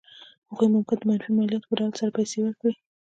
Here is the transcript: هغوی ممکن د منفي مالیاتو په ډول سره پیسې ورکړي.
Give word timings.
هغوی 0.49 0.67
ممکن 0.75 0.97
د 0.99 1.03
منفي 1.09 1.31
مالیاتو 1.37 1.69
په 1.69 1.75
ډول 1.79 1.91
سره 1.99 2.15
پیسې 2.17 2.37
ورکړي. 2.41 2.73